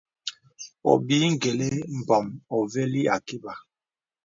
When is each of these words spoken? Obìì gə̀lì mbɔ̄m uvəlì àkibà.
Obìì 0.91 1.27
gə̀lì 1.41 1.69
mbɔ̄m 1.99 2.25
uvəlì 2.57 3.01
àkibà. 3.15 3.53